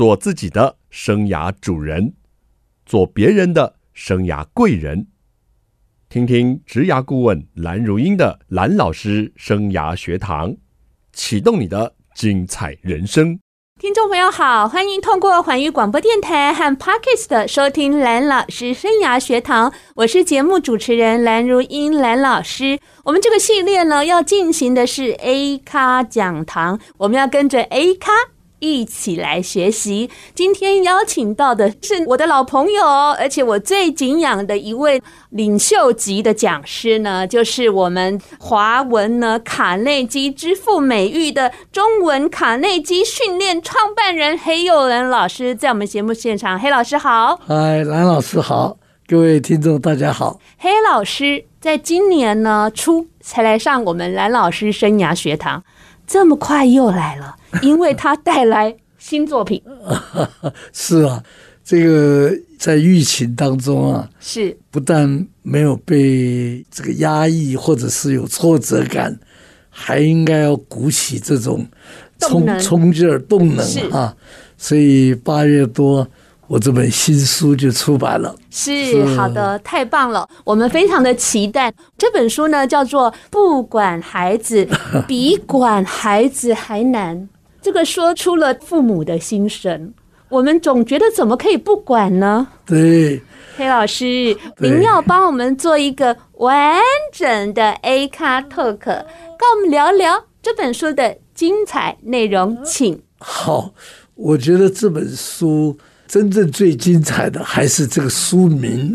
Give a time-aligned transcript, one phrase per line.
[0.00, 2.14] 做自己的生涯主人，
[2.86, 5.08] 做别人的生涯贵人。
[6.08, 10.56] 听听职涯顾问蓝如英的蓝老师生涯学堂，
[11.12, 13.38] 启动你的精彩人生。
[13.78, 22.78] 听众朋友好，欢迎通过环宇广播电台和 Podcast 收听蓝老师生涯学堂，我是节目主持人蓝如英蓝老师。
[23.04, 28.12] 我们这个系列呢，要进行的是 A 咖讲堂，我们要跟着 A 咖。
[28.60, 30.08] 一起来学习。
[30.34, 32.86] 今天邀请到的是我的老朋友，
[33.18, 46.58] 而且我最敬仰的一位领袖级的讲师呢，就是我们华文呢卡内基之父美誉的中文卡内基训练创办人黑幼兰老师，在我们节目现场。
[46.58, 48.76] 黑老师好，嗨，蓝老师好，
[49.08, 50.38] 各位听众大家好。
[50.58, 55.64] 黑老师在今年呢初才来上我们蓝老师生涯学堂，
[56.10, 57.36] 这么快又来了。
[57.62, 59.62] 因为他带来新作品，
[60.72, 61.22] 是啊，
[61.64, 69.18] 这个在疫情当中啊，是不但没有被这个压抑，或者是有挫折感，
[69.68, 71.66] 还应该要鼓起这种
[72.18, 74.14] 冲冲劲儿、动能啊，
[74.58, 76.06] 所以八月多。
[76.50, 84.66] 我这本新书就出版了，是，好的，太棒了，我们非常的期待这本书呢，叫做《不管孩子
[85.06, 87.16] 比管孩子还难》，
[87.62, 89.94] 这个说出了父母的心声。
[90.28, 92.48] 我们总觉得怎么可以不管呢？
[92.66, 93.22] 对，
[93.56, 96.80] 黑老师，您要帮我们做一个完
[97.12, 103.00] 整的 A 卡 Talk，跟我们聊聊这本书的精彩内容，请。
[103.20, 103.70] 好，
[104.16, 105.78] 我觉得这本书。
[106.10, 108.92] 真正最精彩的还是这个书名，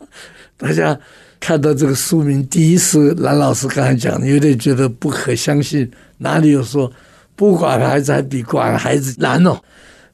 [0.56, 0.98] 大家
[1.38, 6.90] 看到这个书名，第一是蓝老师刚才讲的，有点觉得不可相信，哪里有说
[7.36, 9.60] 不管孩子还比管孩子难哦？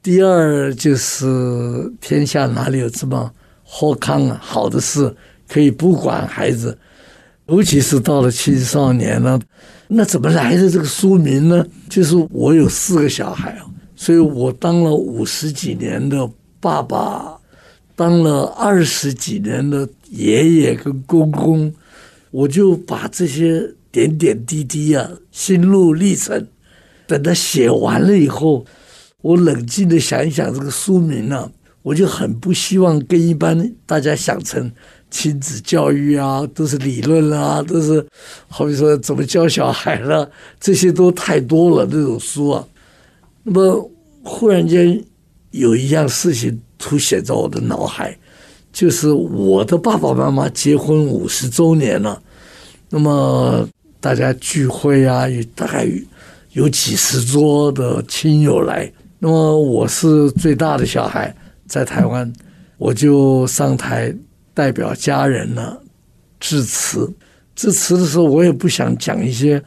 [0.02, 3.30] 第二就是天下哪里有这么
[3.62, 5.14] 好康啊，好的事
[5.46, 6.76] 可以不管孩子，
[7.46, 9.40] 尤其是到了青少年了，
[9.86, 11.64] 那怎么来的这个书名呢？
[11.88, 16.28] 就是我有四个小孩啊，所以我当了五十几年的。
[16.60, 17.38] 爸爸
[17.96, 21.72] 当了二十几年的爷爷跟公公，
[22.30, 26.46] 我就把这些点点滴滴啊、心路历程，
[27.06, 28.64] 等他写完了以后，
[29.22, 34.70] 我冷静的想一想这个书名呢、啊，我就很不希望跟一般大家想成
[35.10, 38.06] 亲子教育啊，都是理论啊，都是
[38.48, 42.66] 好比说怎么教小孩了，这些都太多了这种书啊。
[43.42, 43.90] 那么
[44.22, 45.02] 忽然间。
[45.50, 48.16] 有一样事情凸显在我的脑海，
[48.72, 52.22] 就是我的爸爸妈妈结婚五十周年了。
[52.88, 53.68] 那么
[54.00, 55.88] 大家聚会啊，有大概
[56.52, 58.90] 有几十桌的亲友来。
[59.18, 61.34] 那么我是最大的小孩，
[61.66, 62.32] 在台湾，
[62.78, 64.14] 我就上台
[64.54, 65.76] 代表家人呢
[66.38, 67.12] 致辞。
[67.54, 69.62] 致辞的时候，我也不想讲一些。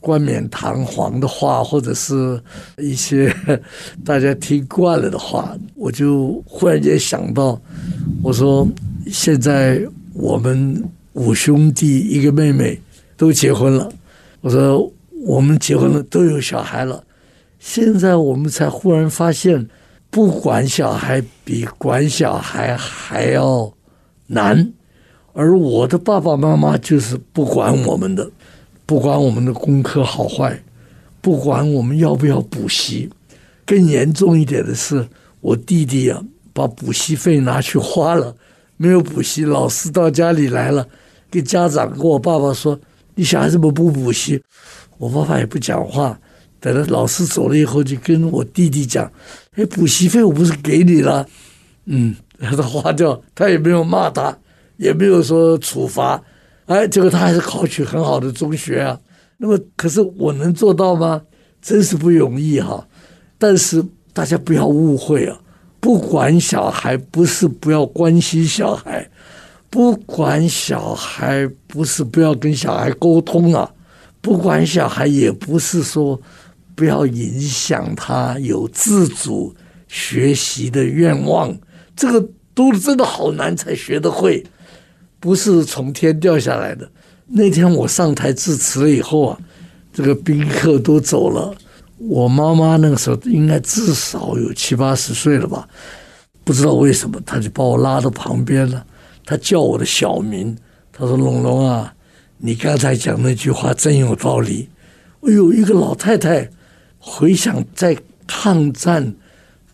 [0.00, 2.42] 冠冕堂皇的话，或者是
[2.78, 3.30] 一些
[4.04, 7.60] 大家听惯了的话，我就忽然间想到，
[8.22, 8.66] 我说
[9.06, 9.80] 现在
[10.14, 12.80] 我们五兄弟一个妹妹
[13.16, 13.92] 都结婚了，
[14.40, 14.90] 我说
[15.26, 17.04] 我们结婚了都有小孩了，
[17.58, 19.68] 现在我们才忽然发现，
[20.08, 23.70] 不管小孩比管小孩还要
[24.28, 24.72] 难，
[25.34, 28.30] 而我的爸爸妈妈就是不管我们的。
[28.90, 30.60] 不管我们的功课好坏，
[31.20, 33.08] 不管我们要不要补习，
[33.64, 35.08] 更严重一点的是，
[35.40, 36.20] 我弟弟啊，
[36.52, 38.34] 把补习费拿去花了，
[38.76, 39.44] 没有补习。
[39.44, 40.84] 老师到家里来了，
[41.30, 42.76] 跟家长跟我爸爸说
[43.14, 44.42] ：“你小孩怎么不补习？”
[44.98, 46.18] 我爸爸也不讲话。
[46.58, 49.08] 等到老师走了以后，就跟我弟弟讲
[49.54, 51.24] ：“哎，补习费我不是给你了？
[51.84, 54.36] 嗯，让他花掉。”他也没有骂他，
[54.78, 56.20] 也没有说处罚。
[56.70, 58.96] 哎，结果他还是考取很好的中学啊。
[59.38, 61.20] 那么，可是我能做到吗？
[61.60, 62.86] 真是不容易哈。
[63.38, 65.36] 但是大家不要误会啊，
[65.80, 69.10] 不管小孩不是不要关心小孩，
[69.68, 73.68] 不管小孩不是不要跟小孩沟通啊，
[74.20, 76.20] 不管小孩也不是说
[76.76, 79.52] 不要影响他有自主
[79.88, 81.52] 学习的愿望。
[81.96, 84.46] 这个都真的好难才学得会。
[85.20, 86.90] 不是从天掉下来的。
[87.26, 89.38] 那天我上台致辞了以后啊，
[89.92, 91.54] 这个宾客都走了。
[91.98, 95.68] 我妈妈那个时候应该至少有七八十岁了吧？
[96.42, 98.84] 不知道为什么，她就把我拉到旁边了。
[99.24, 100.56] 她叫我的小名，
[100.90, 101.94] 她说：“龙龙啊，
[102.38, 104.68] 你刚才讲那句话真有道理。”
[105.22, 106.50] 哎呦，一个老太太
[106.98, 107.96] 回想在
[108.26, 109.14] 抗战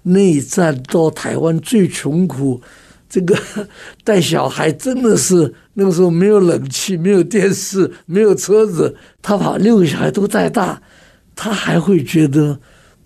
[0.02, 2.60] 内战到台湾最穷苦，
[3.08, 3.36] 这个
[4.04, 10.80] 带小孩真的是那个时候没有冷气，没有电视，没有车子，他把六个小孩都带大，
[11.34, 12.58] 他还会觉得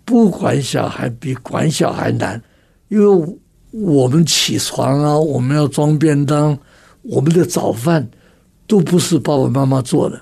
[0.05, 2.41] 不管小孩比管小孩难，
[2.88, 3.38] 因为
[3.70, 6.58] 我们起床啊，我们要装便当，
[7.02, 8.08] 我们的早饭
[8.67, 10.20] 都不是爸爸妈妈做的。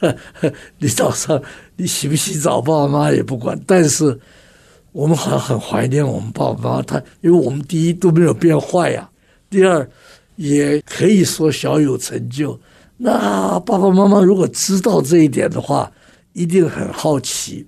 [0.78, 1.42] 你早上
[1.76, 3.60] 你洗不洗澡，爸爸妈妈也不管。
[3.66, 4.18] 但是
[4.92, 9.09] 我们好像很怀念我们爸爸妈妈，他因为我们第一都没有变坏呀，
[9.50, 9.90] 第二
[10.36, 12.58] 也可以说小有成就。
[12.96, 15.92] 那爸爸妈妈如果知道这一点的话，
[16.32, 17.66] 一定很好奇。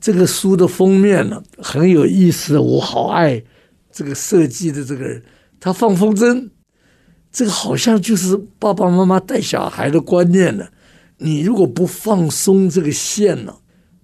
[0.00, 3.42] 这个书的封面呢，很有意思，我好爱
[3.92, 5.22] 这个设计的这个人，
[5.60, 6.50] 他放风筝，
[7.32, 10.66] 这个好像就是爸爸妈妈带小孩的观念呢。
[11.18, 13.56] 你如果不放松这个线呢，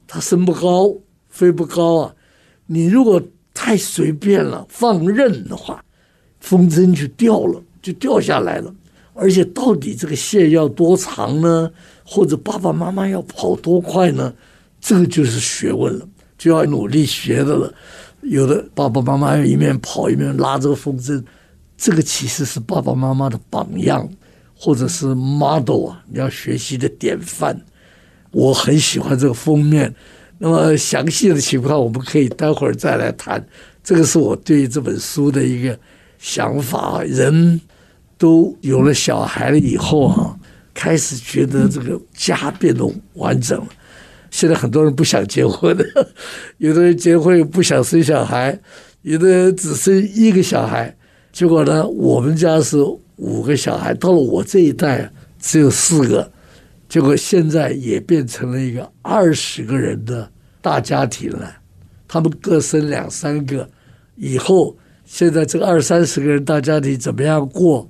[0.09, 0.93] 它升不高，
[1.29, 2.15] 飞不高啊。
[2.67, 3.23] 你如果
[3.55, 5.85] 太随便了，放任的话，
[6.45, 8.73] 风筝就掉了，就掉下来了。
[9.15, 11.71] 而且到底这个线要多长呢？
[12.05, 14.33] 或者爸爸妈妈要跑多快呢？
[14.79, 16.07] 这个就是学问了，
[16.37, 17.73] 就要努力学的了。
[18.21, 21.23] 有的爸爸妈妈要一面跑一面拉这个风筝，
[21.79, 24.07] 这个其实是爸爸妈妈的榜样。
[24.57, 27.61] 或者是 model 啊，你要学习的典范。
[28.31, 29.93] 我很喜欢这个封面。
[30.39, 33.45] 那么详细的情况，我们可以待会儿再来谈。
[33.83, 35.79] 这个是我对这本书的一个
[36.25, 37.03] 想法。
[37.05, 37.61] 人
[38.17, 40.35] 都有了小孩了以后啊，
[40.73, 43.69] 开始觉得这个家变得完整了。
[44.31, 45.85] 现在很多人不想结婚的，
[46.57, 48.59] 有的人结婚不想生小孩，
[49.03, 50.97] 有的人只生一个小孩。
[51.31, 52.79] 结果呢，我们家是。
[53.17, 56.29] 五个小孩，到了我这一代只有四个，
[56.89, 60.29] 结果现在也变成了一个二十个人的
[60.61, 61.49] 大家庭了。
[62.09, 63.71] 他们各生两三个，
[64.17, 64.77] 以后
[65.15, 67.89] 现在这个二三十个人大家庭怎么样过，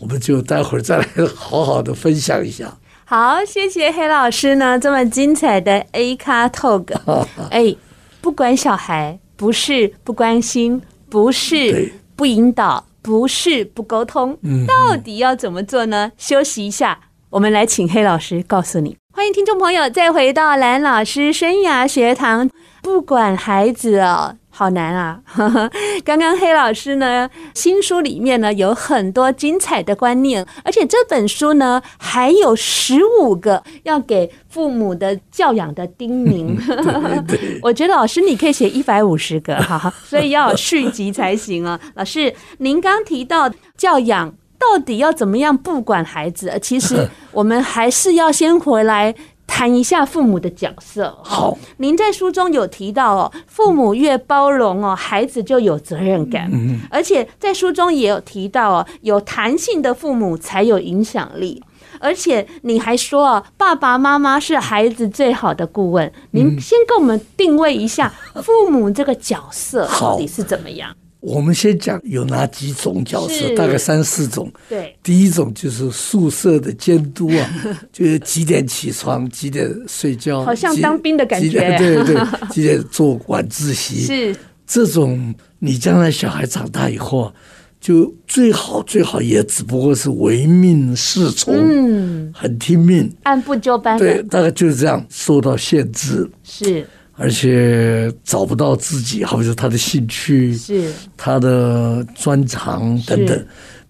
[0.00, 2.78] 我们就待会儿再来好好的分享一下。
[3.04, 6.94] 好，谢谢黑老师呢，这么精彩的 A 卡 Talk。
[7.52, 7.76] 哎，
[8.22, 10.80] 不管小孩，不是不关心，
[11.10, 12.86] 不是不引导。
[13.02, 16.12] 不是不沟通，到底要怎么做呢？
[16.16, 16.98] 休息一下，
[17.28, 18.96] 我们来请黑老师告诉你。
[19.12, 22.48] 欢迎听众朋友再回到蓝老师生涯学堂。
[22.80, 24.36] 不管孩子哦。
[24.54, 25.18] 好难啊！
[25.24, 25.70] 呵呵，
[26.04, 36.54] 刚刚黑老师呢，新书里面呢有很多精彩的观念，而且这本书呢还有十五个要给父母的教养的叮咛。
[37.62, 41.80] 我觉得老师你可以写一百五十个哈， 所以要有续集才行啊。
[41.94, 49.14] 老师，您刚提到教养到底要怎么样不管孩子，其实我们还是要先回来。
[49.54, 51.14] 谈一下父母的角色。
[51.22, 56.48] 好，您在书中有提到哦，父母越包容哦，孩子就有责任感。
[56.50, 61.62] 嗯，而且在书中也有提到哦，有弹性的父母才有影响力。
[62.00, 66.10] 而且你还说啊，爸爸妈妈是孩子最好的顾问。
[66.30, 68.10] 您先给我们定位一下
[68.42, 70.96] 父母这个角色到底是怎么样？
[71.22, 74.52] 我们先讲有哪几种角色，大概三四种。
[74.68, 77.54] 对，第一种就是宿舍的监督啊，
[77.92, 81.78] 就是几点起床，几点睡觉，好像当兵的感觉。
[81.78, 82.16] 对对 对，
[82.50, 84.00] 几点做晚自习。
[84.00, 84.36] 是
[84.66, 87.32] 这种，你将来小孩长大以后，
[87.80, 93.96] 就最好最好也只不过是唯命是从，嗯，很听命，按部就班。
[93.96, 96.28] 对，大概就是这样，受到限制。
[96.42, 96.84] 是。
[97.14, 103.46] 而且找不到自己，好比说他的兴趣，是他的专长等等。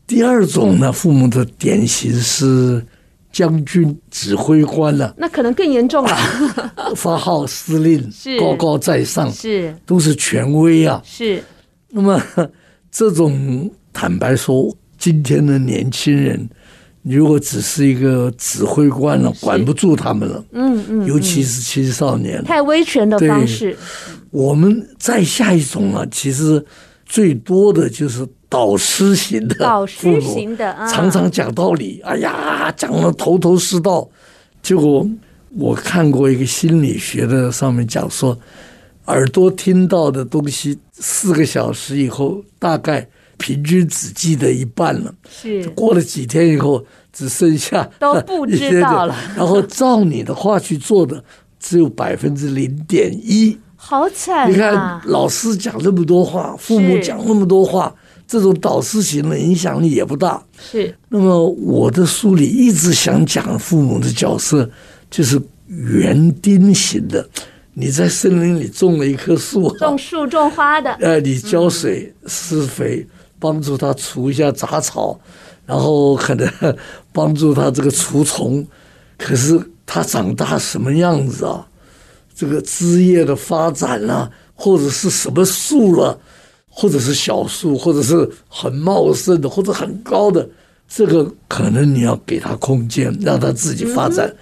[0.07, 2.85] 第二种呢，父母的典型是
[3.31, 6.17] 将军指挥官了，那可能更严重了。
[6.97, 11.01] 发号施令，是高高在上，是都是权威啊。
[11.05, 11.43] 是。
[11.89, 12.21] 那么
[12.91, 16.49] 这种坦白说，今天的年轻人。
[17.05, 20.45] 你如果只是一个指挥官了，管不住他们了。
[20.53, 23.77] 嗯嗯，尤其是青少年，太威权的方式。
[24.31, 26.65] 我们再下一种啊，其实
[27.05, 32.01] 最多的就是导师型的，导师型的，常常讲道理。
[32.05, 34.09] 哎呀，讲的头头是道。
[34.63, 35.05] 结果
[35.59, 38.39] 我看过一个心理学的，上面讲说，
[39.07, 43.09] 耳朵听到的东西，四个小时以后，大概。
[43.43, 49.17] 平均只记得一半了，是过了几天以后，只剩下都不知道了。
[49.37, 51.23] 然后照你的话去做的，
[51.59, 54.49] 只有百分之零点一，好惨啊！
[54.49, 57.93] 你看老师讲那么多话，父母讲那么多话，
[58.29, 60.41] 这种导师型的影响力也不大。
[60.71, 60.95] 是。
[61.09, 64.71] 那么我的书里一直想讲父母的角色，
[65.11, 67.29] 就是园丁型的。
[67.75, 73.07] 你在森林里种了一棵树，种树种花的，呃，你浇水施肥，
[73.43, 75.19] 帮助它除一下杂草，
[75.67, 76.49] 然后可能
[77.13, 78.65] 帮助它这个除虫。
[79.19, 81.67] 可是它长大什么样子啊？
[82.35, 86.19] 这个枝叶的发展啊，或者是什么树了，
[86.69, 90.49] 或者是小树，或者是很茂盛的，或者很高的，
[90.89, 94.33] 这个可能你要给它空间，让它自己发展。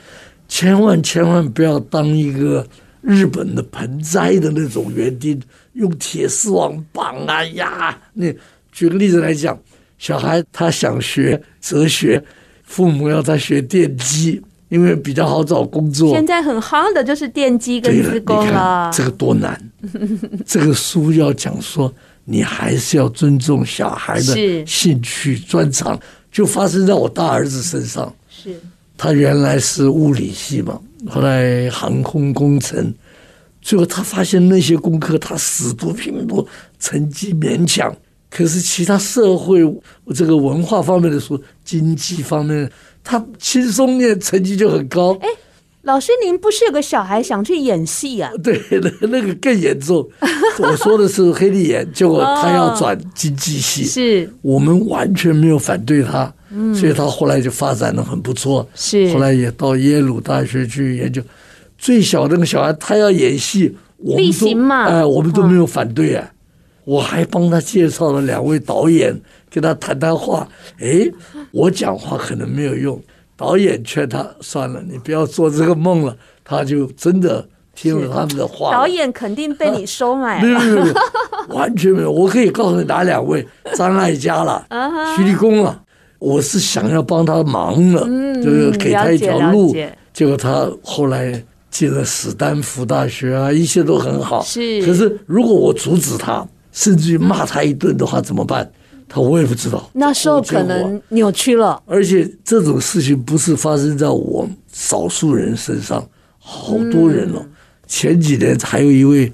[0.48, 2.66] 千万千万不要当一个
[3.02, 5.40] 日本的盆栽的那种园丁，
[5.74, 7.98] 用铁丝网绑啊呀。
[8.14, 8.26] 那
[8.72, 9.58] 举个例子来讲，
[9.98, 12.22] 小孩他想学哲学，
[12.64, 14.42] 父母要他学电机。
[14.70, 18.52] 因为比较好找工作，现在很夯的就是电机跟资工了。
[18.52, 19.60] 了这个多难！
[20.46, 21.92] 这个书要讲说，
[22.24, 25.98] 你还是要尊重小孩的兴趣专长。
[26.30, 28.14] 就发生在我大儿子身上。
[28.28, 28.54] 是，
[28.96, 32.94] 他原来是物理系嘛，后来航空工程，
[33.60, 36.46] 最后他发现那些功课他死读拼命读，
[36.78, 37.92] 成绩勉强。
[38.30, 39.60] 可是其他社会
[40.14, 42.70] 这个文化方面的书，经济方面。
[43.02, 45.14] 他轻松念，成绩就很高。
[45.22, 45.28] 哎，
[45.82, 48.30] 老师，您不是有个小孩想去演戏啊？
[48.44, 50.06] 对，那 那个更严重。
[50.58, 56.30] 我说的是黑利演，结果他要转经济系，是我们完全没有反对他，
[56.74, 58.68] 所以他后来就发展的很不错。
[58.74, 61.22] 是，后来也到耶鲁大学去研究。
[61.78, 66.30] 最小的那个小孩，他要演戏，我们都哎，我们都没有反对啊。
[66.84, 69.18] 我还帮他介绍了两位导演，
[69.50, 70.48] 跟他谈谈话。
[70.78, 71.10] 哎。
[71.52, 73.02] 我讲话可能没有用，
[73.36, 76.16] 导演劝他算了，你不要做这个梦了。
[76.44, 77.44] 他就真的
[77.74, 78.70] 听了他们的话。
[78.70, 80.94] 导演肯定被你收买了， 没有没有，
[81.56, 82.12] 完全没有。
[82.12, 83.44] 我可以告诉你哪两位，
[83.74, 84.64] 张艾嘉了，
[85.16, 85.82] 徐立功了。
[86.20, 88.04] 我是想要帮他忙了，
[88.40, 89.74] 就是给他一条路。
[90.12, 94.40] 结果他后来进了史丹福大学啊，一切都很好。
[94.44, 98.70] 是，可是如果我阻止他，甚至于骂他一顿的话，怎么办？
[99.08, 101.82] 他我也不知道，那时候可能扭曲了。
[101.84, 106.08] 而且这种事情不是发生在我少数人身上，
[106.38, 107.44] 好多人了。
[107.88, 109.32] 前几年还有一位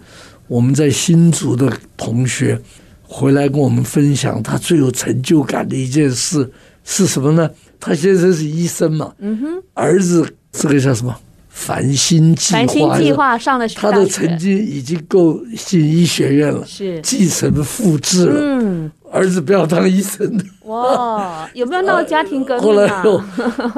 [0.48, 2.58] 我们在新竹的同学
[3.02, 6.50] 回来跟我们分享，他最有成就感的一件事
[6.82, 7.50] 是什么呢？
[7.78, 11.14] 他先生是医生嘛，嗯哼，儿子这个叫什么？
[11.58, 18.34] 繁星计划，繁星计划上了，他的成绩已经够进医学院了，是继承复制了。
[18.38, 20.38] 嗯，儿子不要当医生。
[20.64, 22.62] 哇，有没有闹家庭革命？
[22.62, 23.20] 后来又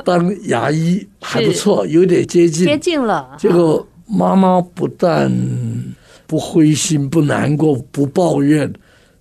[0.04, 3.36] 当牙医还不错，有点接近，接近了。
[3.38, 5.32] 结果妈妈不但
[6.26, 8.70] 不灰心、不难过、不抱怨，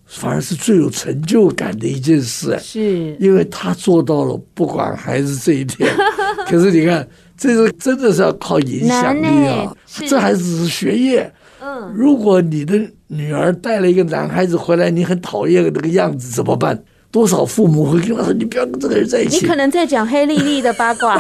[0.08, 2.58] 反而是最有成就感的一件事。
[2.60, 5.88] 是，因为他做到了，不管孩子这一点。
[6.50, 7.08] 可是你看。
[7.38, 9.72] 这个真的是要靠影响力啊！
[10.08, 11.32] 这还只是学业。
[11.62, 16.84] 嗯，如果你的女儿带了一个男孩子回来，你很讨厌那个样子，怎么办？
[17.10, 21.18] 多少父母会跟他说：“你不要跟这个人在一起。”你可能在讲黑莉莉的八卦。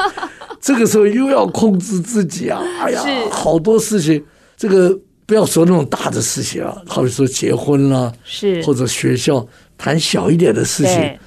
[0.60, 2.60] 这个时候又要控制自己啊！
[2.80, 4.22] 哎呀，好多事情。
[4.56, 9.46] 这个不要说那种大的事情啊，好比说结婚了，是或者学校
[9.78, 11.18] 谈小一点的事情。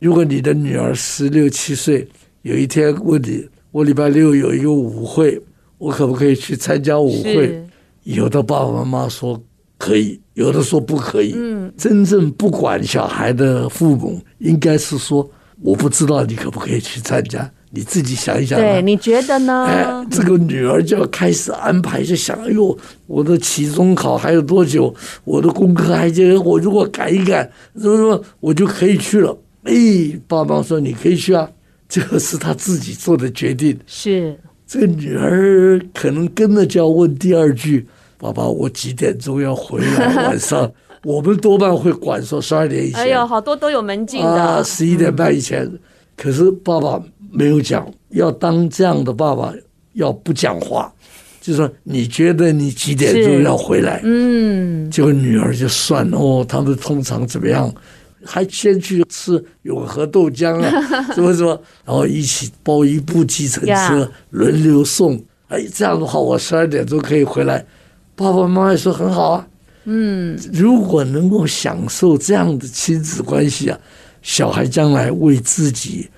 [0.00, 2.06] 如果你的女儿十六七岁，
[2.42, 3.48] 有一天问你。
[3.72, 5.40] 我礼拜六有一个舞会，
[5.78, 7.66] 我可不可以去参加舞会？
[8.04, 9.42] 有的爸爸妈妈说
[9.78, 11.32] 可以，有的说不可以。
[11.34, 15.28] 嗯，真正不管小孩的父母，应该是说
[15.62, 18.58] 我不知道你可不可以去参加，你自己想一想。
[18.60, 19.64] 对，你觉得呢？
[19.66, 22.76] 哎，这个女儿就要开始安排，就想：哎呦，
[23.06, 24.94] 我的期中考还有多久？
[25.24, 29.34] 我的功课还就我如果改一改，什么什么，我就可以去了。
[29.62, 29.72] 哎，
[30.28, 31.48] 爸爸说你可以去啊。
[31.92, 33.78] 这个是他自己做的决定。
[33.86, 34.34] 是
[34.66, 40.24] 这个女儿可能跟着就要问第二句：“爸爸，我几点钟要回来？
[40.24, 40.72] 晚上
[41.04, 44.42] 我们多半会管说十二点以前。”哎呦，好多都有门禁的。
[44.42, 45.64] 啊，十一点半以前。
[45.66, 45.78] 嗯、
[46.16, 46.98] 可是爸爸
[47.30, 49.52] 没有讲，要当这样的爸爸
[49.92, 50.90] 要不讲话，
[51.42, 54.00] 就说你觉得你几点钟要回来？
[54.02, 57.70] 嗯，结果女儿就算了哦，他们通常怎么样？
[58.24, 60.70] 还先去吃永和豆浆啊，
[61.14, 65.22] 什么什么，然后一起包一部计程车轮流送。
[65.48, 67.64] 哎，这样的话我十二点钟可以回来。
[68.14, 69.46] 爸爸妈妈也说很好啊。
[69.84, 73.78] 嗯，如果能够享受这样的亲子关系啊，
[74.22, 76.08] 小孩将来为自己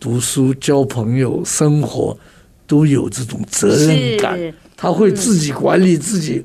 [0.00, 2.16] 读书、交朋友、生活
[2.66, 4.38] 都有这种责任感。
[4.76, 6.44] 他会自己管理自己。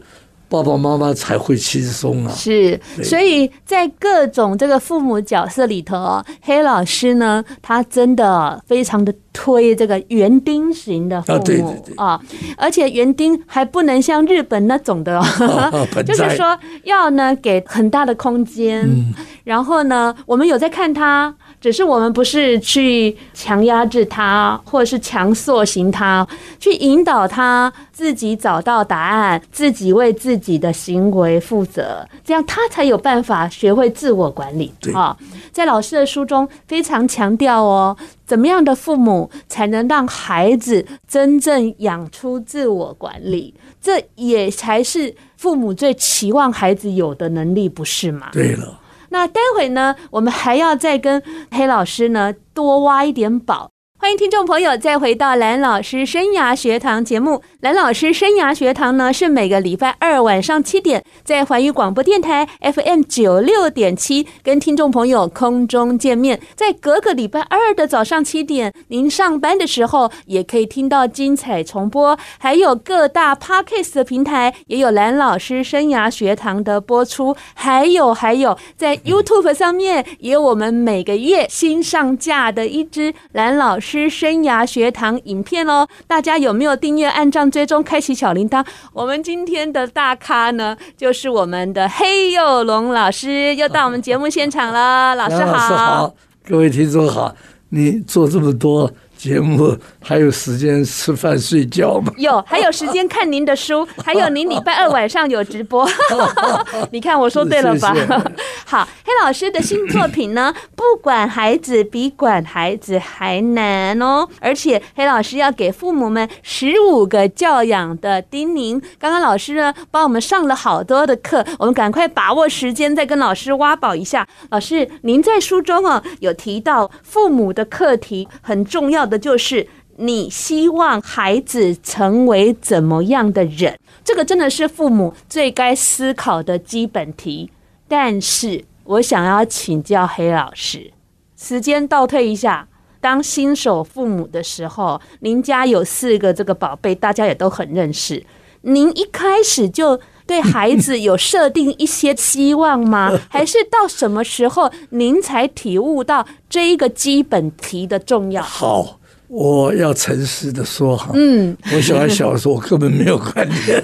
[0.50, 2.34] 爸爸妈妈才会轻松啊！
[2.34, 12.22] 是，所以在各种这个父母角色里头，黑老师呢，他真的非常的推这个园丁型的父母啊，对对对啊，
[12.58, 15.22] 而且园丁还不能像日本那种的，
[16.06, 19.14] 就是说要呢给很大的空间，嗯、
[19.44, 21.36] 然后呢，我们有在看他。
[21.60, 26.26] 只是我们不是去强压制他，或者是强塑形他，
[26.60, 34.72] 去引导他自己找到答案，自己为自己的行为负责，这样他才有办法学会自我管理。
[34.94, 35.18] 啊，
[35.52, 43.54] 在老师的书中非常强调哦，怎么样的父母才能让孩子真正养出自我管理？
[43.82, 48.30] 这也才是父母最期望孩子有的能力，不是吗？
[48.32, 48.80] 对了。
[49.10, 51.22] 那待会呢，我们还要再跟
[51.52, 53.72] 黑老师呢多挖一点宝。
[54.08, 57.42] 欢迎听众朋友再回到蓝老师生涯学堂节目。
[57.60, 66.40] 蓝老师生涯学堂呢，是每个礼拜二晚上七点在环宇广播电台 FM 九六点七跟听众朋友空中见面。
[66.56, 72.18] 在隔个礼拜二的早上七点，您上班的时候也可以听到精彩重播。
[72.38, 77.36] 还有各大 Podcast 的平台也有蓝老师生涯学堂的播出。
[77.54, 83.97] 还有还有，在 YouTube 上面也有我们每个月新上架的一支蓝老师。
[84.10, 88.66] 生涯学堂影片哦，大家有没有订阅、按赞、追踪、开启小铃铛？
[88.92, 95.16] 我们今天的大咖呢，就是我们的黑幼龙老师，又到我们节目现场了。
[95.16, 97.34] 老师好，老师好，各位听众好，
[97.70, 98.92] 你做这么多。
[99.18, 102.14] 节目还有时间吃饭睡觉吗？
[102.18, 105.90] 有，还有时间看您的书， 还有您礼拜二晚上有直播。
[106.92, 107.94] 你看我说对了吧？
[107.94, 108.08] 谢谢
[108.66, 114.28] 好，黑老师的新作品呢，不管孩子比管孩子还难哦。
[114.40, 118.80] 而且黑老师要给父母们十五个教养的叮咛。
[119.00, 124.28] 刚刚老师呢帮我们上了好多的课，我们赶快把握时间再跟老师挖宝一下。
[124.50, 129.18] 老师，您在书中啊有提到父母的课题很重要的。
[129.18, 133.80] 就是你希望孩子成为怎么样的人？
[134.04, 137.50] 这个真的是父母最该思考的基本题。
[137.88, 140.92] 但是我想要请教黑老师，
[141.38, 142.68] 时间倒退一下，
[143.00, 148.26] 当新手父母的时候，您家有四个这个宝贝，大家也都很认识。
[148.62, 153.18] 您一开始就对孩子有设定一些期望吗？
[153.30, 158.42] 还是到什么时候您才体悟到这一个基本题的重要？
[158.42, 158.97] 好。
[159.28, 163.84] 我要诚实的说哈，嗯，我小孩小的时候，我根本没有观念。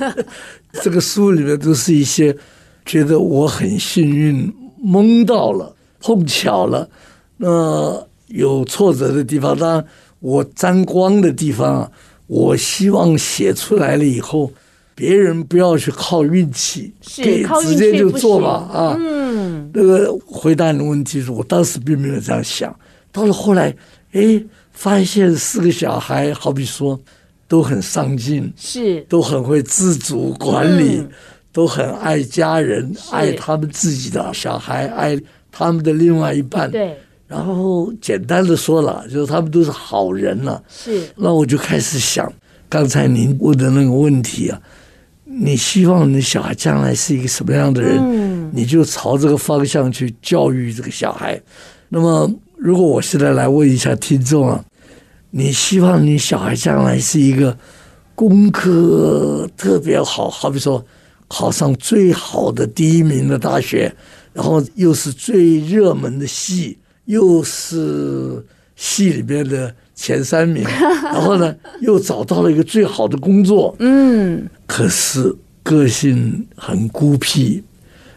[0.82, 2.36] 这个书里面都是一些
[2.86, 4.51] 觉得我很幸运，
[4.82, 6.88] 蒙到了，碰巧了。
[7.36, 9.86] 那有挫折的地方，当然
[10.21, 11.91] 我沾光的地方啊，
[12.27, 14.49] 我希望写出来了以后，
[14.95, 18.95] 别人不要去靠运气，给直接就做吧啊。
[18.97, 22.73] 嗯，那个回答你的问题是我当时并没有这样想，
[23.12, 23.75] 到了后来，
[24.13, 24.41] 哎。
[24.73, 26.99] 发现四个小孩，好比说，
[27.47, 31.09] 都很上进，是都很会自主管理，嗯、
[31.53, 35.17] 都很爱家人，爱他们自己的小孩，爱
[35.51, 36.69] 他们的另外一半。
[36.69, 40.62] 对，然后简单的说了，就是他们都是好人了。
[40.67, 42.31] 是，那我就开始想，
[42.67, 44.59] 刚才您问的那个问题啊，
[45.23, 47.97] 你希望你的小孩将来是一个什么样的人？
[47.99, 51.39] 嗯、你就朝这个方向去教育这个小孩。
[51.88, 52.29] 那么。
[52.63, 54.63] 如果我现在来问一下听众啊，
[55.32, 57.58] 你希望你小孩将来是一个
[58.15, 60.82] 功课特别好，好比说
[61.28, 63.93] 考上最好的第一名的大学，
[64.32, 68.41] 然后又是最热门的系，又是
[68.78, 70.63] 系里边的前三名，
[71.04, 77.62] 然后呢又找到了一个最好的工作，嗯，可是个性很孤僻，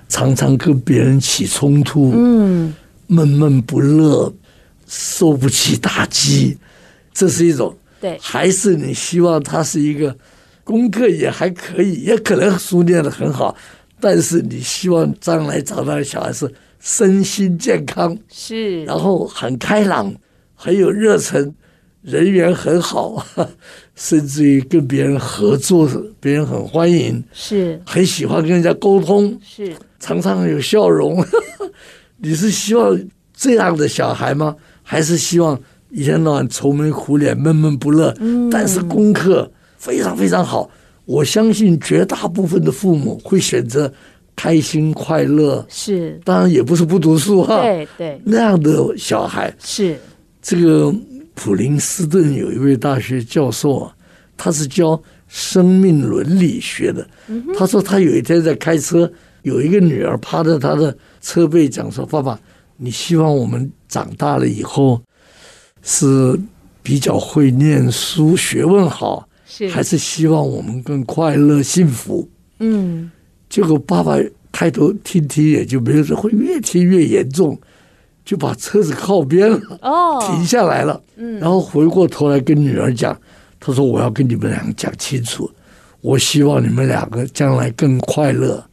[0.08, 2.72] 常常跟别人起冲突，嗯。
[3.06, 4.32] 闷闷不乐，
[4.86, 6.56] 受不起打击，
[7.12, 7.76] 这是一种。
[8.00, 10.14] 对，还是你希望他是一个
[10.62, 13.56] 功课也还可以，也可能书念的很好，
[13.98, 20.14] 但是你希望将来长大的小孩是身心健康，是，然后很开朗，
[20.54, 21.54] 很有热忱，
[22.02, 23.26] 人缘很好，
[23.96, 25.88] 甚至于跟别人合作，
[26.20, 31.24] 别人很欢迎，是，很喜欢跟人家沟通，是，常常有笑容。
[32.18, 32.98] 你是希望
[33.34, 34.56] 这样的小孩吗？
[34.82, 35.58] 还是希望
[35.90, 38.14] 一天到晚愁眉苦脸、闷闷不乐？
[38.20, 40.70] 嗯，但是功课非常非常好。
[41.04, 43.92] 我相信绝大部分的父母会选择
[44.34, 45.64] 开心快乐。
[45.68, 47.62] 是，当然也不是不读书哈。
[47.62, 49.96] 对对，那样的小孩是
[50.40, 50.94] 这个
[51.34, 53.94] 普林斯顿有一位大学教授啊，
[54.36, 57.06] 他是教生命伦理学的。
[57.56, 59.10] 他说他有一天在开车，
[59.42, 62.38] 有一个女儿趴在他的车背讲说：“爸爸，
[62.76, 65.02] 你希望我们长大了以后
[65.82, 66.38] 是
[66.84, 69.28] 比较会念书、学问好，
[69.72, 72.28] 还是希望我们更快乐、幸福？”
[72.60, 73.10] 嗯，
[73.50, 74.16] 结果爸爸
[74.52, 77.58] 抬头听听，也就没有说，会越听越严重。
[78.24, 83.16] 就把车子靠边了，哦，停下来了，嗯，然后回过头来跟女儿讲，
[83.60, 85.48] 他说：“我要跟你们两个讲清楚，
[86.00, 88.64] 我希望你们两个将来更快乐，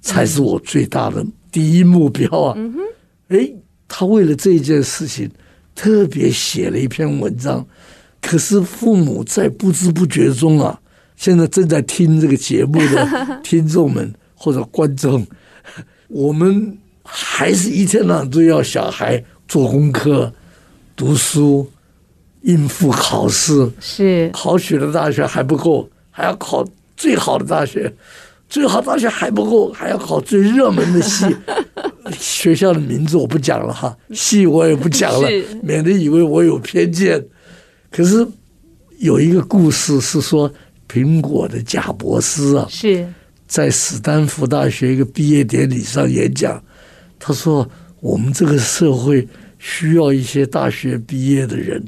[0.00, 1.22] 才是我最大的
[1.52, 2.80] 第一目标啊。”嗯哼，
[3.28, 3.52] 哎，
[3.86, 5.30] 他为了这件事情
[5.76, 7.64] 特别写了一篇文章，
[8.20, 10.80] 可是父母在不知不觉中啊，
[11.14, 15.24] 现在正在听这个节目的 听众们或者观众，
[16.08, 16.78] 我们。
[17.04, 20.32] 还是一天到晚都要小孩做功课、
[20.94, 21.68] 读书、
[22.42, 26.64] 应付考试，是考取了大学还不够，还要考
[26.96, 27.92] 最好的大学，
[28.52, 31.24] 最好大学还不够，还要考最热门的系。
[32.12, 35.26] 学校的名字我不讲了哈，系我也不讲了，
[35.62, 37.24] 免得以为我有偏见。
[37.90, 38.26] 可是
[38.98, 40.52] 有一个故事是说，
[40.86, 43.08] 苹果的贾伯斯啊，是
[43.46, 46.62] 在斯坦福大学一个毕业典礼上演讲。
[47.18, 47.66] 他说
[48.00, 49.26] ：“我们这个社会
[49.58, 51.82] 需要一些大学毕业的人，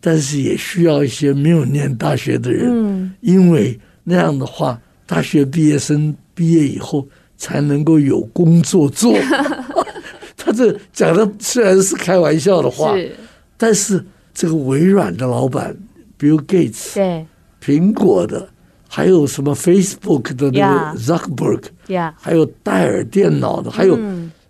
[0.00, 7.04] 但是也需要一些没有念大学的人，嗯，因为那样的话，大学毕业生毕业以后
[7.36, 9.12] 才能够有工作做。
[10.36, 13.16] ”他这讲的虽然是开玩笑的话，是，
[13.56, 15.76] 但是这个微软的老板
[16.18, 17.26] Bill Gates，对，
[17.60, 18.48] 苹果的，
[18.86, 23.98] 还有什么 Facebook 的那个 Zuckerberg，呀，还有戴尔电脑的，还有。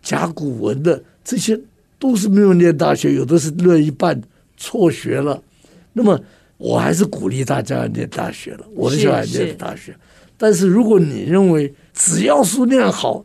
[0.00, 1.60] 甲骨文的这些
[1.98, 4.18] 都是没有念大学，有的是念一半
[4.56, 5.38] 辍学了。
[5.92, 6.18] 那么
[6.56, 9.94] 我还是鼓励大家念大学了，我的小孩念大学。
[10.38, 13.24] 但是如果你认为只要书念好，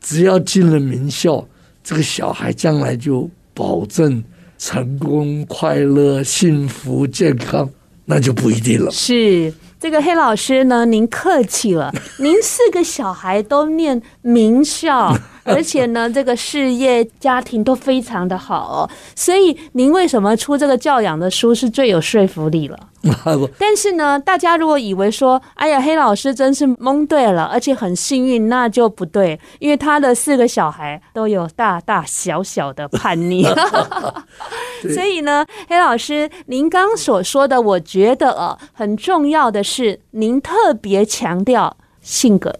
[0.00, 1.46] 只要进了名校，
[1.84, 4.24] 这个小孩将来就保证
[4.58, 7.70] 成功、快乐、幸福、健康，
[8.06, 8.90] 那就不一定了。
[8.90, 9.52] 是。
[9.80, 11.92] 这个黑老师呢，您客气了。
[12.18, 15.14] 您四个小孩都念名校，
[15.54, 18.90] 而且呢，这个事业家庭都非常的好哦。
[19.14, 22.78] 所以您为什么出这个教养的书是最有说服力了？
[23.58, 33.44] 但是呢，大家如果以为说，哎呀，黑老师真是蒙对了，而且很幸运，那就不对，因为他的四个小孩都有大大小小的叛逆。
[34.94, 42.54] 所以呢，黑老师，您刚所说的，我觉得哦，很重要的是，您特别强调性格。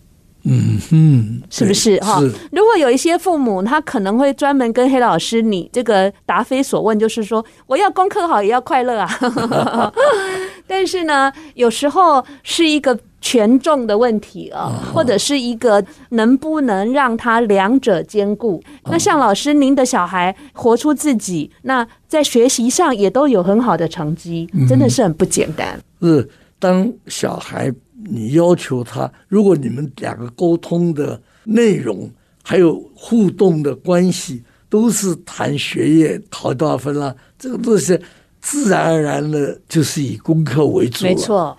[0.47, 2.21] 嗯哼，是不是哈？
[2.53, 9.93] 如果有一些父母，他可能会专门跟黑老师你这个答非所问，就是说我要功课好，也要快乐啊。
[10.69, 18.63] 但是呢，有时候是一个权重的问题啊，或者是一个能不能让他两者兼顾。
[18.85, 25.81] 那像老师您的小孩活出自己，那在学习上也都有很好的成绩，真的是很不简单。
[26.03, 26.29] 是
[26.59, 27.73] 当小孩。
[28.07, 32.11] 你要求他，如果你们两个沟通的内容
[32.43, 37.99] 还有互动的关系都是谈学业考多少分了，这个东西
[38.41, 41.05] 自然而然的，就是以功课为主。
[41.05, 41.57] 没错，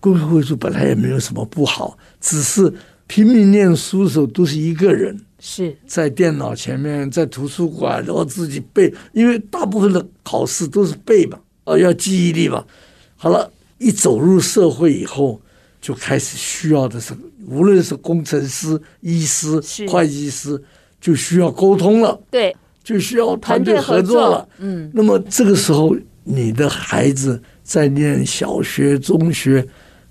[0.00, 2.72] 功课为主本来也没有什么不好，只是
[3.06, 12.64] 拼命念书的时候都是一个人，是在电脑前面，在图书馆，然后自己背，因为大部分的考试都是背嘛，哦，要记忆力嘛。
[13.16, 15.40] 好了，一走入社会以后。
[15.86, 17.14] 就开始需要的是，
[17.46, 20.60] 无论是工程师、医师、会计师，
[21.00, 22.20] 就需要沟通了。
[22.28, 24.48] 对，就需要团队合作了。
[24.58, 25.94] 嗯，那么这个时候，
[26.24, 29.64] 你的孩子在念小学、中学，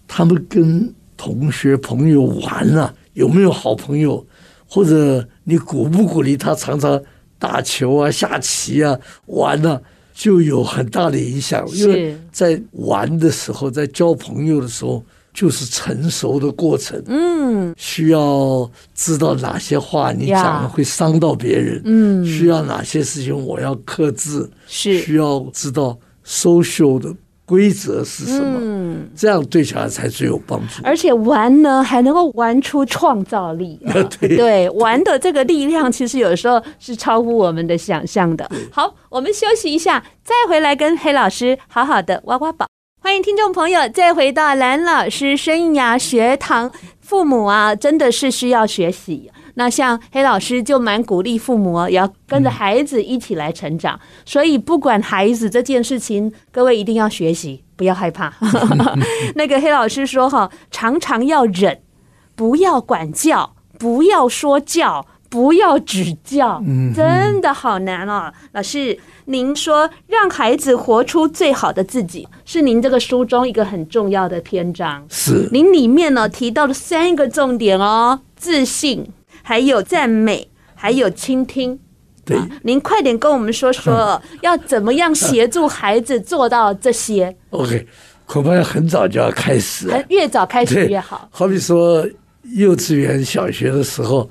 [0.07, 4.25] 他们跟同学朋友玩啊，有没有好朋友？
[4.65, 7.03] 或者你鼓不鼓励他常常
[7.37, 9.81] 打球啊、下棋啊、玩啊，
[10.13, 11.67] 就有很大的影响。
[11.73, 15.03] 因为在玩的时候，在交朋友的时候。
[15.35, 24.97] 就是成熟的过程，嗯，需要知道哪些话你讲了会伤到别人，嗯，需要哪些事情我要克制，是。
[24.99, 27.13] 需要知道 social 的
[27.45, 30.81] 规则是什么，嗯，这样对小孩才最有帮助。
[30.83, 34.37] 而且玩呢，还能够玩出创造力，啊， 对。
[34.37, 38.49] 对，玩的这个力量其实有时候是超乎我们的想象的。
[38.71, 42.65] 好，我们休息一下，再回来跟黑老师好好的挖挖宝。
[43.05, 46.71] 欢迎听众朋友再回到蓝老师生涯学堂。
[47.01, 49.31] 父母啊，真的是需要学习。
[49.53, 53.99] 那像黑老师就蛮鼓励父母也要跟着孩子一起来成长。
[54.25, 58.33] 所以不管孩子这件事情，各位一定要学习，不要害怕。
[59.35, 61.81] 那个黑老师说哈，常常要忍，
[62.35, 66.63] 不要管教，不要说教，不要指教，
[66.95, 68.31] 真的好难哦。
[68.53, 75.05] 老师，您说让孩子活出最好的自己，是您这个书中一个很重要的篇章。
[75.09, 79.05] 是，您里面呢提到了三个重点哦：自信，
[79.41, 81.77] 还有赞美，还有倾听。
[82.23, 87.85] 对，您快点跟我们说说，要怎么样协助孩子做到这些？OK，
[88.25, 91.27] 恐怕要很早就要开始，越早开始越好。
[91.29, 92.07] 好比说
[92.55, 94.29] 幼稚园、小学的时候，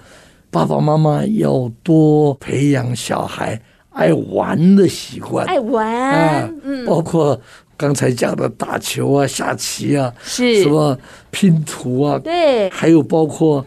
[0.54, 7.38] 爸爸妈妈要多培养小孩爱玩的习惯，爱玩，啊、嗯，包括
[7.76, 10.62] 刚才讲的打球啊、下棋啊，是。
[10.62, 10.96] 什么
[11.32, 13.66] 拼图啊，对，还有包括。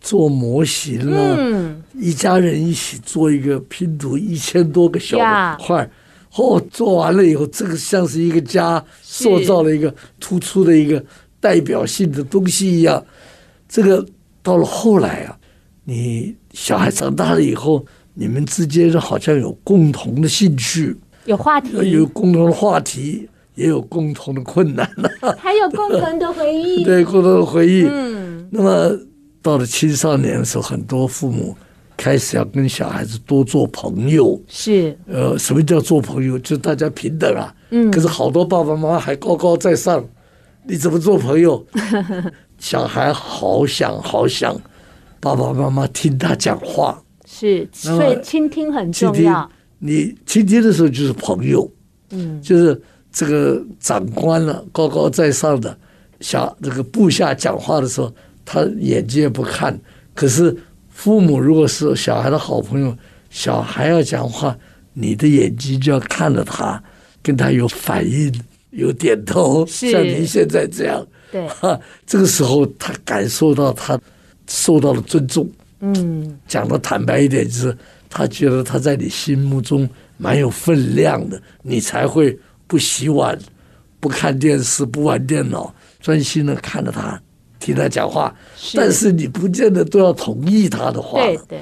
[0.00, 5.18] 做模型啊，嗯，一家人一起做一个拼图，一千多个小
[5.58, 5.90] 块，
[6.36, 11.04] 哦，做完了以后，这个像是一个家，塑造了一个突出的一个
[11.40, 13.04] 代表性的东西一样。
[13.68, 14.06] 这个
[14.40, 15.36] 到了后来啊，
[15.88, 28.94] 你小孩长大了以后，你们之间好像有共同的兴趣，有话题，有共同的话题，也有共同的困难了， 还有共同的回忆， 对，共同的回忆，嗯，那么。
[29.40, 31.56] 到了青少年的时候，很多父母
[31.96, 34.38] 开始要跟小孩子多做朋友。
[34.48, 36.36] 是，呃，什么叫做朋友？
[36.40, 37.54] 就大家平等啊。
[37.70, 37.88] 嗯。
[37.90, 40.04] 可是好多爸爸妈妈还高高在上，
[40.66, 41.64] 你怎么做朋友？
[42.58, 44.54] 小孩好想好想，
[45.20, 47.02] 爸爸妈妈听他讲话。
[47.26, 49.50] 是，所以倾听很重要。
[49.78, 51.70] 你倾听的时候就是朋友。
[52.10, 52.40] 嗯。
[52.42, 52.80] 就是
[53.12, 55.76] 这个长官了，高高在上的
[56.20, 58.12] 小这个部下讲话的时候。
[58.50, 59.78] 他眼睛也不看，
[60.14, 60.56] 可是
[60.88, 62.96] 父母如果是小孩的好朋友，
[63.28, 64.56] 小孩要讲话，
[64.94, 66.82] 你的眼睛就要看着他，
[67.22, 68.32] 跟他有反应，
[68.70, 74.00] 有点头，像您现在这样，对，哈， 这个时候他感受到他
[74.48, 77.78] 受到了尊重，嗯，讲的坦白一点，就是
[78.10, 83.38] 他觉得他在你心目中蛮有分量的，你才会不洗碗，
[84.00, 87.20] 不看电视，不玩电脑，专心的看着他。
[87.60, 88.32] 听他讲话，
[88.74, 91.20] 但是你不见得都要同意他的话。
[91.20, 91.60] 对对，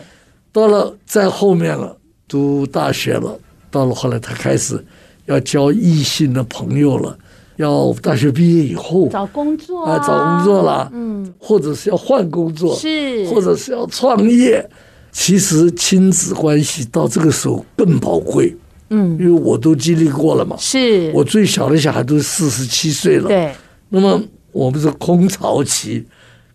[0.52, 1.96] 到了在后面了，
[2.28, 3.38] 读大学了，
[3.70, 4.84] 到了后来他开始
[5.24, 7.18] 要交异性的朋友了，
[7.56, 14.68] 要大学毕业以后找工作啊，找工作了，嗯，或者是要换工作，是，或者是要创业。
[15.12, 18.54] 其实亲子关系到这个时候更宝贵，
[18.90, 20.56] 嗯，因为我都经历过了嘛。
[20.58, 23.52] 是，我最小的小孩都四十七岁了，对，
[23.88, 24.22] 那么。
[24.52, 26.02] 我们是空巢期，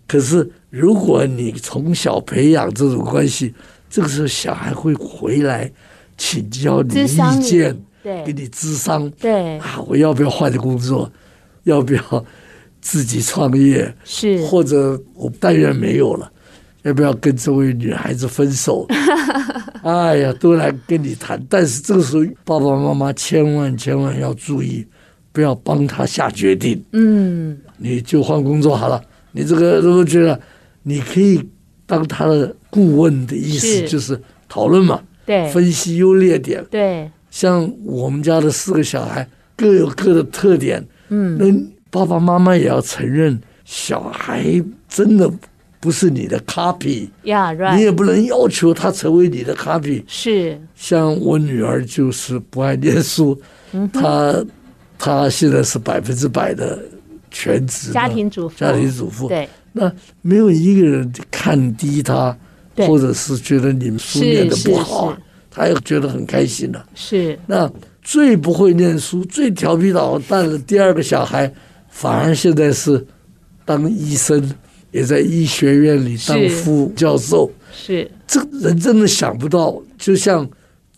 [0.08, 3.54] 可是如果你从小培养这种关系，
[3.92, 5.72] 这个时候小孩会回来
[6.18, 9.58] 请教你意见，对，给你智商，对。
[9.60, 11.12] 啊，我要不要换工作，
[11.64, 12.26] 要不要
[12.80, 16.32] 自己创业，是，或者我但愿没有了，
[16.84, 18.86] 要不要跟这位女孩子分手？
[19.84, 24.86] 哎呀，都来跟你谈，但是这个时候爸爸妈妈千万千万要注意。
[25.34, 29.02] 不要帮他下决定，嗯，你就换工作好了。
[29.32, 30.38] 你这个如果觉得
[30.84, 31.42] 你可以
[31.86, 37.10] 当他的顾问的意思，就是讨论嘛，对，分析优劣点，对。
[37.32, 41.52] 像我们家的四个小孩各有各的特点，嗯，那
[41.90, 45.28] 爸爸妈妈也要承认，小孩真的
[45.80, 50.04] 不是你的 copy，yeah, right，你也不能要求他成为你的 copy。
[50.06, 53.42] 是，像我女儿就是不爱念书，
[53.72, 54.46] 嗯，她。
[55.04, 56.78] 她现在是百分之百的
[57.32, 59.28] 全职家庭主妇，家庭主妇。
[59.28, 59.92] 对，那
[60.22, 62.38] 没有一个人看低她，
[62.76, 65.18] 或者是觉得你们书念的不好，
[65.52, 66.86] 他也觉得很开心了、啊。
[66.96, 67.38] 是。
[67.46, 71.54] 那最不会念书、最调皮捣蛋的第二个小孩，
[71.90, 73.06] 反而现在是
[73.64, 74.52] 当医生，
[74.92, 77.52] 也在医学院里当副教授。
[77.72, 78.10] 是。
[78.26, 80.50] 这人真的想不到，就像。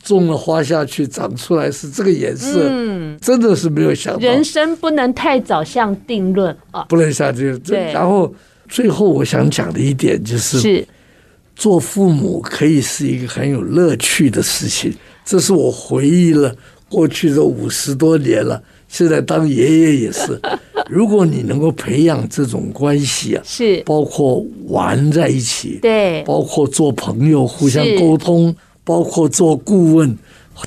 [0.06, 4.20] 种了花下去，长出来是这个颜色，嗯，真的是没有想到。
[4.20, 7.58] 人生不能太早下定论啊，不能下定论。
[7.62, 7.90] 对。
[7.94, 8.36] 然后
[8.68, 10.88] 最后我想讲的一点就是，是
[11.56, 14.94] 做父母可以是一个很有乐趣的事情。
[15.26, 16.54] 这是我回忆了
[16.90, 20.40] 过去的五十多年了，现在当爷爷也是。
[20.90, 28.56] 如果你能够培养这种关系啊，是包括玩在一起，对，包括做朋友，互相沟通。
[28.86, 30.18] 包括做顾问，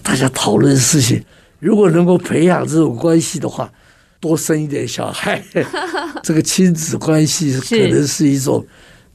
[0.02, 1.22] 大家讨论事情。
[1.58, 3.70] 如果能够培养这种关系的话，
[4.18, 5.44] 多生一点小孩，
[6.24, 8.64] 这个亲子关系可能是一种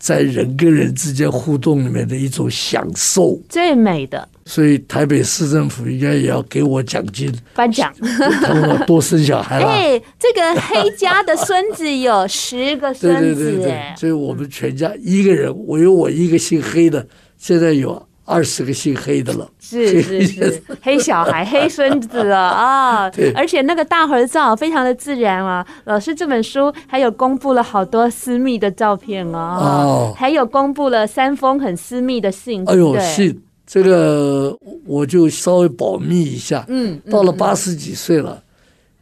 [0.02, 4.28] 在人跟人之间互动里面的一种享受，最美的。
[4.48, 7.94] 所以台北市政府应该也要给我奖金，颁奖，
[8.42, 9.68] 让我多生小孩了。
[9.70, 23.10] 哎，这个黑家的孙子有十个孙子， 对对对对，所以我们全家一个人，我有我一个姓黑的，现在有二十个姓黑的了，是是是， 黑小孩、黑孙子了啊！
[23.10, 25.66] 对，而且那个大合照非常的自然啊。
[25.84, 32.64] 老师这本书还有公布了好多私密的照片哦，哦还有公布了三封很私密的信。
[32.68, 33.42] 哎呦，信。
[33.66, 36.66] 这个我就稍微保密一下。
[36.68, 38.42] 嗯，到了八十几岁了，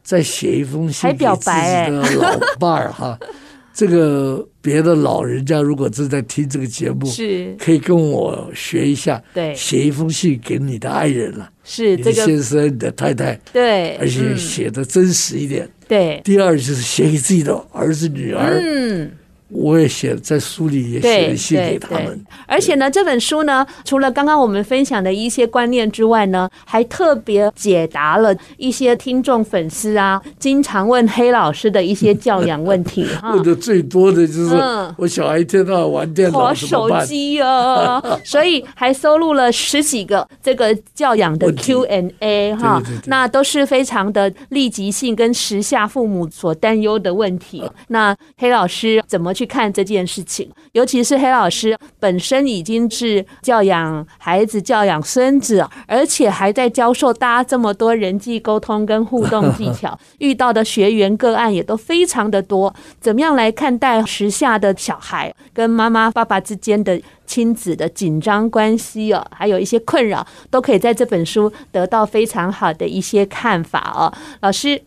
[0.04, 3.18] 再写一封信给自己的老伴儿哈。
[3.80, 9.24] 这个别的老人家如果正在听这个节目，是可以跟我学一下。
[9.34, 13.40] 对，写一封信给你的爱人了，是你的先生、你的太太。
[13.54, 15.66] 对，而且写的真实一点。
[15.88, 18.62] 对，第二就是写给自己的儿子、女儿。
[18.62, 19.12] 嗯。
[19.50, 33.08] 我也写在书里也写了信给他们，而且呢，这本书呢，除了刚刚我们分享的一些观念之外呢，还特别解答了一些听众粉丝啊，经常问黑老师的一些教养问题。
[33.34, 34.56] 问的最多的就是
[34.98, 47.64] 我小孩一天到晚玩电脑手机啊， 所以还收录了十几个这个教养的 Q&A 哈，那都是非常的立即性跟时下父母所担忧的问题。
[47.88, 62.76] 那黑老师怎么去看这件事情，尤其是黑老师本身已经是教养孩子、教养孙子，而且还在教授大家这么多人际沟通跟互动技巧， 遇到的学员个案也都非常的多。
[63.00, 74.12] 怎么样来看待时下的小孩跟妈妈、爸爸之间的亲子的紧张关系哦，还有一些困扰，都可以在这本书得到非常好的一些看法哦。
[74.42, 74.82] 老师，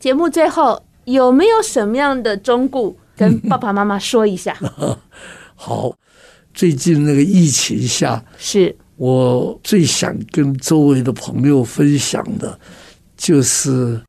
[0.00, 2.96] 节目最后有没有什么样的忠告？
[3.22, 4.56] 跟爸爸妈妈说一下。
[5.54, 5.96] 好，
[6.52, 12.58] 最近那个疫情下，是我最想跟周围的朋友分享的，
[13.16, 14.00] 就是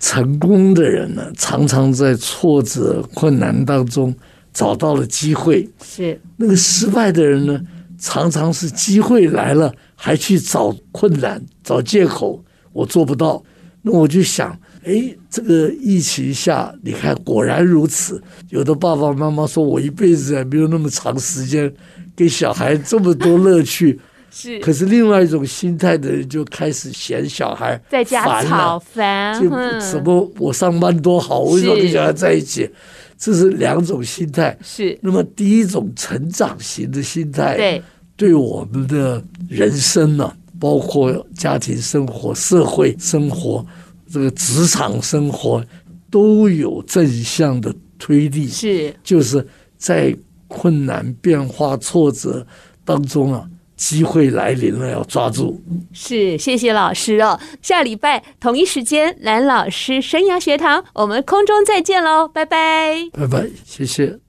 [0.00, 4.14] 成功的人呢，常常在挫折困难当中
[4.54, 5.68] 找到了机会。
[5.84, 7.60] 是那个失败的人呢，
[7.98, 12.42] 常常是机会来了，还去找困难、找借口，
[12.72, 13.42] 我做不到。
[13.82, 14.58] 那我就想。
[14.86, 18.22] 哎，这个疫情下，你看果然如此。
[18.50, 21.70] 有的爸爸妈妈说：“我一辈子也没有那么长时间
[22.14, 23.98] 给小孩这么多乐趣。
[24.30, 24.60] ”是。
[24.60, 32.70] 可是另外一种心态的人就开始嫌小孩在家吵烦，就什么我上班多好，为什么跟小孩在一起？
[33.18, 34.56] 这是两种心态。
[34.62, 34.96] 是。
[35.02, 37.82] 那么第一种成长型的心态，对，
[38.16, 43.66] 对我们的人生呢，包括家庭生活、社会生活。
[44.10, 45.64] 这个职场生活
[46.10, 50.16] 都有正向的推力，是就是在
[50.48, 52.46] 困难、变化、挫折
[52.84, 53.44] 当中啊，
[53.76, 55.60] 机会来临了，要抓住。
[55.92, 57.38] 是，谢谢老师哦。
[57.60, 64.18] 下礼拜同一时间，蓝老师生涯学堂，我们空中再见喽，拜拜，拜拜，谢谢。